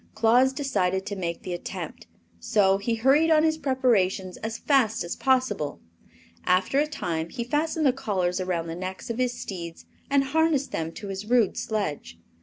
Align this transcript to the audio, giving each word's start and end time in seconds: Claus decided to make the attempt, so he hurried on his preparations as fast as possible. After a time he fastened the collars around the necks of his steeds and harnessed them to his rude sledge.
Claus 0.15 0.51
decided 0.51 1.05
to 1.05 1.15
make 1.15 1.43
the 1.43 1.53
attempt, 1.53 2.07
so 2.39 2.79
he 2.79 2.95
hurried 2.95 3.29
on 3.29 3.43
his 3.43 3.59
preparations 3.59 4.37
as 4.37 4.57
fast 4.57 5.03
as 5.03 5.15
possible. 5.15 5.79
After 6.43 6.79
a 6.79 6.87
time 6.87 7.29
he 7.29 7.43
fastened 7.43 7.85
the 7.85 7.93
collars 7.93 8.39
around 8.39 8.65
the 8.65 8.75
necks 8.75 9.11
of 9.11 9.19
his 9.19 9.39
steeds 9.39 9.85
and 10.09 10.23
harnessed 10.23 10.71
them 10.71 10.91
to 10.93 11.09
his 11.09 11.27
rude 11.27 11.55
sledge. 11.55 12.17